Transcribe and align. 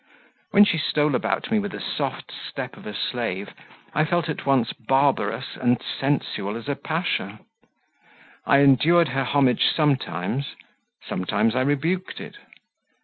When 0.49 0.65
she 0.65 0.79
stole 0.79 1.13
about 1.13 1.51
me 1.51 1.59
with 1.59 1.73
the 1.73 1.79
soft 1.79 2.31
step 2.31 2.75
of 2.75 2.87
a 2.87 2.95
slave, 2.95 3.53
I 3.93 4.03
felt 4.03 4.29
at 4.29 4.47
once 4.47 4.73
barbarous 4.73 5.55
and 5.55 5.79
sensual 5.79 6.55
as 6.57 6.67
a 6.67 6.75
pasha. 6.75 7.41
I 8.47 8.61
endured 8.61 9.09
her 9.09 9.23
homage 9.25 9.67
sometimes; 9.67 10.55
sometimes 11.07 11.55
I 11.55 11.61
rebuked 11.61 12.19
it. 12.19 12.37